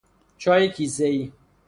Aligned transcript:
چای 0.37 0.71
کیسه 0.71 1.05
ای 1.07 1.31